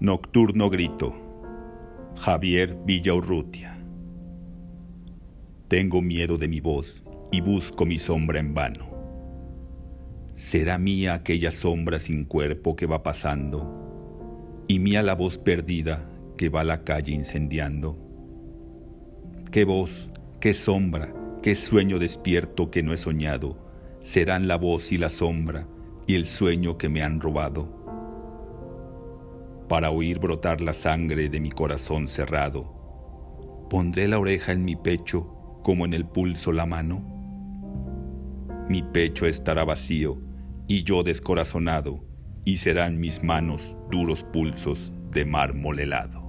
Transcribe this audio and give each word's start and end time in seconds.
Nocturno 0.00 0.70
grito. 0.70 1.12
Javier 2.16 2.74
Villaurrutia. 2.86 3.76
Tengo 5.68 6.00
miedo 6.00 6.38
de 6.38 6.48
mi 6.48 6.58
voz 6.60 7.04
y 7.30 7.42
busco 7.42 7.84
mi 7.84 7.98
sombra 7.98 8.40
en 8.40 8.54
vano. 8.54 8.88
¿Será 10.32 10.78
mía 10.78 11.12
aquella 11.12 11.50
sombra 11.50 11.98
sin 11.98 12.24
cuerpo 12.24 12.76
que 12.76 12.86
va 12.86 13.02
pasando? 13.02 14.64
¿Y 14.68 14.78
mía 14.78 15.02
la 15.02 15.14
voz 15.14 15.36
perdida 15.36 16.10
que 16.38 16.48
va 16.48 16.62
a 16.62 16.64
la 16.64 16.82
calle 16.82 17.12
incendiando? 17.12 17.98
¿Qué 19.50 19.64
voz, 19.64 20.10
qué 20.40 20.54
sombra, 20.54 21.12
qué 21.42 21.54
sueño 21.54 21.98
despierto 21.98 22.70
que 22.70 22.82
no 22.82 22.94
he 22.94 22.96
soñado? 22.96 23.58
Serán 24.00 24.48
la 24.48 24.56
voz 24.56 24.92
y 24.92 24.96
la 24.96 25.10
sombra 25.10 25.66
y 26.06 26.14
el 26.14 26.24
sueño 26.24 26.78
que 26.78 26.88
me 26.88 27.02
han 27.02 27.20
robado 27.20 27.79
para 29.70 29.92
oír 29.92 30.18
brotar 30.18 30.60
la 30.60 30.72
sangre 30.72 31.28
de 31.28 31.38
mi 31.38 31.52
corazón 31.52 32.08
cerrado. 32.08 33.68
Pondré 33.70 34.08
la 34.08 34.18
oreja 34.18 34.50
en 34.50 34.64
mi 34.64 34.74
pecho 34.74 35.22
como 35.62 35.84
en 35.84 35.94
el 35.94 36.04
pulso 36.04 36.50
la 36.50 36.66
mano. 36.66 37.00
Mi 38.68 38.82
pecho 38.82 39.26
estará 39.26 39.62
vacío 39.62 40.18
y 40.66 40.82
yo 40.82 41.04
descorazonado, 41.04 42.04
y 42.44 42.56
serán 42.56 42.98
mis 42.98 43.22
manos 43.22 43.76
duros 43.92 44.24
pulsos 44.24 44.92
de 45.12 45.24
mármol 45.24 45.78
helado. 45.78 46.19